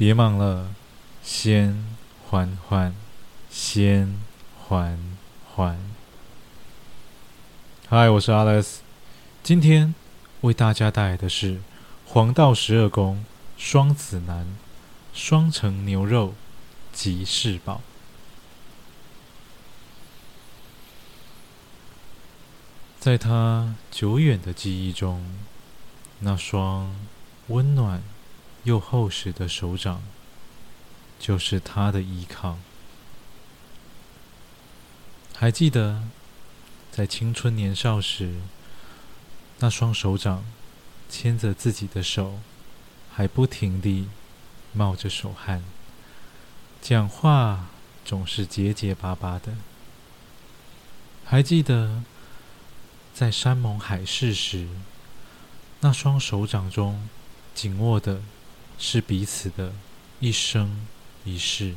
[0.00, 0.74] 别忙了，
[1.22, 1.84] 先
[2.26, 2.94] 缓缓，
[3.50, 4.18] 先
[4.58, 4.98] 缓
[5.44, 5.78] 缓。
[7.86, 8.76] 嗨，我是 Alex，
[9.42, 9.94] 今天
[10.40, 11.60] 为大家带来的是
[12.06, 13.26] 黄道十二宫
[13.58, 14.46] 双子男
[15.12, 16.32] 双层牛肉
[16.94, 17.82] 吉士宝。
[22.98, 25.22] 在他久远的记忆中，
[26.20, 26.96] 那双
[27.48, 28.02] 温暖
[28.64, 30.02] 又厚实的手掌，
[31.18, 32.58] 就是他的依靠。
[35.34, 36.02] 还记得
[36.92, 38.40] 在青春年少时，
[39.60, 40.44] 那双手掌
[41.08, 42.40] 牵着自己的手，
[43.10, 44.08] 还不停地
[44.72, 45.64] 冒着手汗，
[46.82, 47.68] 讲话
[48.04, 49.54] 总是结结巴巴的。
[51.24, 52.02] 还记得
[53.14, 54.68] 在山盟海誓时，
[55.80, 57.08] 那双手掌中
[57.54, 58.20] 紧握的
[58.80, 59.74] 是彼此的
[60.18, 60.86] 一生
[61.24, 61.76] 一世。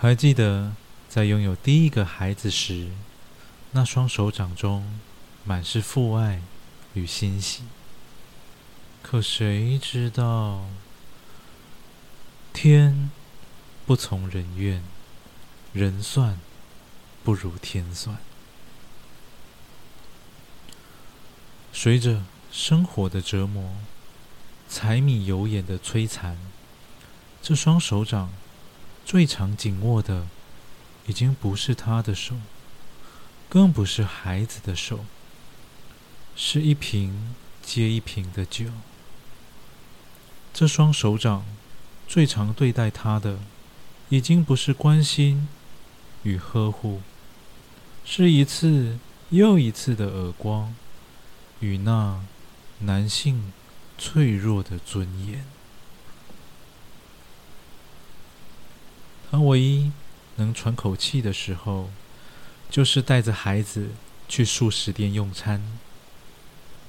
[0.00, 0.72] 还记得
[1.08, 2.92] 在拥有第一个孩子时，
[3.72, 5.00] 那双手掌中
[5.44, 6.40] 满是父爱
[6.94, 7.64] 与欣喜。
[9.02, 10.66] 可谁知道，
[12.52, 13.10] 天
[13.84, 14.82] 不从人愿，
[15.72, 16.38] 人算
[17.22, 18.16] 不如天算。
[21.72, 23.74] 随着生活的折磨，
[24.74, 26.36] 柴米油盐的摧残，
[27.40, 28.32] 这双手掌
[29.06, 30.26] 最常紧握的，
[31.06, 32.34] 已经不是他的手，
[33.48, 35.04] 更不是孩子的手，
[36.34, 38.66] 是一瓶接一瓶的酒。
[40.52, 41.44] 这双手掌
[42.08, 43.38] 最常对待他的，
[44.08, 45.46] 已经不是关心
[46.24, 47.00] 与呵护，
[48.04, 48.98] 是一次
[49.30, 50.74] 又一次的耳光。
[51.60, 52.20] 与那
[52.80, 53.52] 男性
[53.96, 55.44] 脆弱的尊严，
[59.30, 59.92] 他唯一
[60.36, 61.90] 能喘口气的时候，
[62.70, 63.90] 就是带着孩子
[64.28, 65.62] 去素食店用餐。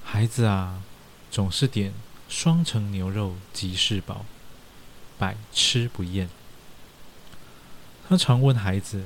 [0.03, 0.81] 孩子啊，
[1.30, 1.94] 总是点
[2.28, 4.25] 双层牛肉吉事宝，
[5.18, 6.30] 百吃不厌。
[8.07, 9.06] 他常问孩子：“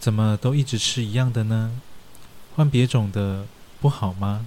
[0.00, 1.80] 怎么都一直吃一样的呢？
[2.54, 3.46] 换别种的。”
[3.80, 4.44] 不好吗？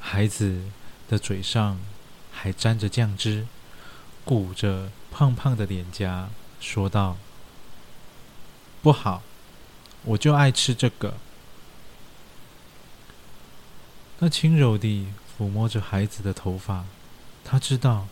[0.00, 0.62] 孩子
[1.08, 1.78] 的嘴上
[2.32, 3.46] 还沾着酱汁，
[4.24, 6.30] 鼓着胖胖的脸颊，
[6.60, 7.16] 说道
[8.82, 9.22] ：“不好，
[10.04, 11.14] 我就爱吃这个。”
[14.18, 15.06] 他轻柔地
[15.38, 16.84] 抚摸着孩子的头发，
[17.44, 18.08] 他知道，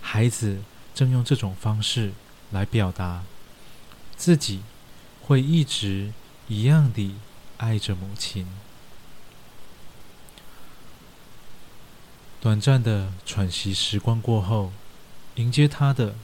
[0.00, 0.62] 孩子
[0.94, 2.12] 正用这种方式
[2.52, 3.24] 来表达
[4.16, 4.62] 自己
[5.22, 6.12] 会一直
[6.46, 7.14] 一样的。
[7.62, 8.46] 爱着母亲。
[12.40, 14.72] 短暂的喘息时光过后，
[15.34, 16.14] 迎接她的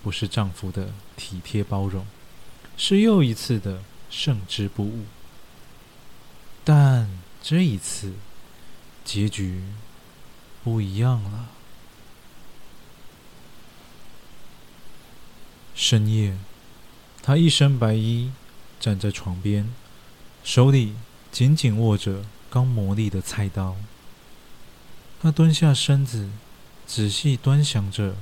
[0.00, 2.06] 不是丈夫的体贴包容，
[2.76, 5.06] 是又一次的胜之不武。
[6.62, 7.10] 但
[7.42, 8.12] 这一次，
[9.04, 9.64] 结局
[10.62, 11.48] 不一样了。
[15.74, 16.38] 深夜，
[17.20, 18.30] 她一身白衣
[18.78, 19.68] 站在床边。
[20.44, 20.94] 手里
[21.32, 23.74] 紧紧握着刚磨砺的菜刀，
[25.20, 26.30] 她蹲下身子，
[26.86, 28.16] 仔细端详着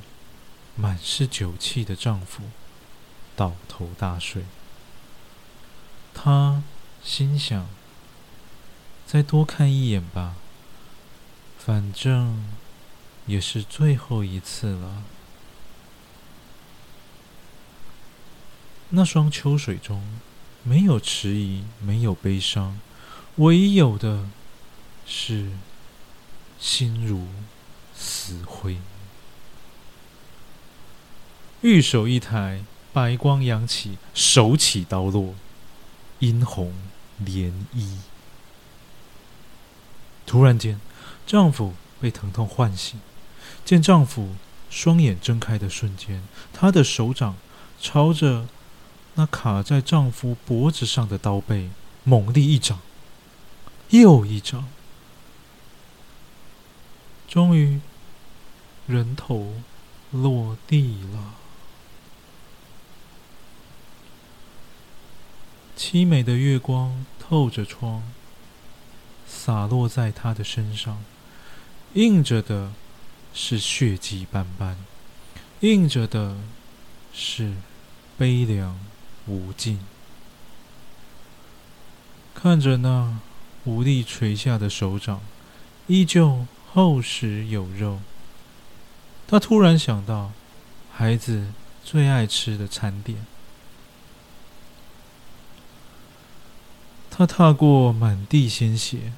[0.76, 2.44] 满是酒气的丈夫，
[3.36, 4.44] 倒头大睡。
[6.14, 6.62] 她
[7.02, 7.66] 心想：
[9.06, 10.36] 再多看一眼吧，
[11.58, 12.44] 反正
[13.26, 15.02] 也是最后一次了。
[18.90, 20.02] 那双秋水中。
[20.66, 22.80] 没有迟疑，没有悲伤，
[23.36, 24.30] 唯一有的
[25.04, 25.50] 是
[26.58, 27.26] 心如
[27.94, 28.78] 死灰。
[31.60, 35.34] 玉手一抬，白光扬起，手起刀落，
[36.18, 36.72] 殷红
[37.24, 37.98] 涟漪。
[40.26, 40.80] 突然间，
[41.26, 43.00] 丈夫被疼痛唤醒，
[43.64, 44.34] 见丈夫
[44.70, 46.22] 双眼睁开的瞬间，
[46.52, 47.36] 她的手掌
[47.80, 48.46] 朝着。
[49.16, 51.70] 那卡在丈夫脖子上的刀背，
[52.02, 52.80] 猛力一掌，
[53.90, 54.66] 又一掌，
[57.34, 57.80] 终于
[58.86, 59.54] 人头
[60.12, 61.34] 落地了。
[65.76, 68.04] 凄美的月光透着窗，
[69.26, 71.02] 洒落在他的身上，
[71.94, 72.70] 映着的
[73.32, 74.78] 是血迹斑斑，
[75.58, 76.36] 映着的
[77.12, 77.54] 是
[78.16, 78.78] 悲凉。
[79.26, 79.80] 无尽，
[82.32, 83.18] 看着那
[83.64, 85.20] 无力垂下的手掌，
[85.88, 88.00] 依旧厚实有肉，
[89.28, 90.32] 他突然想到
[90.92, 91.52] 孩子
[91.84, 93.24] 最爱吃的餐点。
[97.12, 99.12] 他踏过满地鲜血，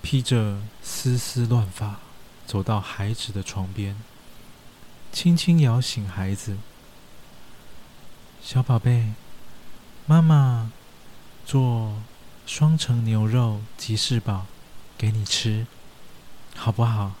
[0.00, 2.00] 披着丝丝乱发，
[2.46, 3.94] 走到孩子的床边，
[5.12, 6.56] 轻轻摇醒孩子
[8.42, 9.12] ：“小宝贝，
[10.06, 10.72] 妈妈
[11.44, 12.00] 做
[12.46, 14.46] 双层牛肉吉士堡
[14.96, 15.66] 给你吃，
[16.56, 17.12] 好不好？”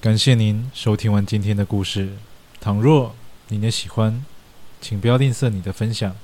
[0.00, 2.16] 感谢您收听完今天的故事。
[2.60, 3.16] 倘若
[3.48, 4.24] 您也喜欢，
[4.80, 6.14] 请不要吝啬你的分享，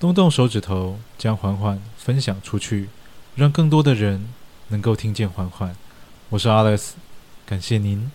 [0.00, 2.88] 动动手指头，将缓缓分享出去，
[3.36, 4.28] 让更多的人
[4.68, 5.76] 能够听见缓缓。
[6.30, 6.92] 我是 Alex，
[7.46, 8.10] 感谢您。